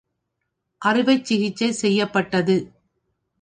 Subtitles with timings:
[0.81, 2.57] அறுவை சிகிச்சை செய்யப்பட்டது.